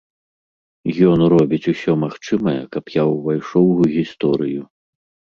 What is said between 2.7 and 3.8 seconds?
каб я ўвайшоў